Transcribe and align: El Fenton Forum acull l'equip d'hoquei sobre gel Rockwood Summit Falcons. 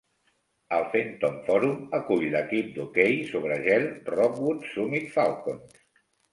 El 0.77 0.87
Fenton 0.93 1.37
Forum 1.49 1.83
acull 1.99 2.25
l'equip 2.37 2.73
d'hoquei 2.79 3.21
sobre 3.35 3.61
gel 3.69 3.87
Rockwood 4.17 4.69
Summit 4.75 5.15
Falcons. 5.21 5.81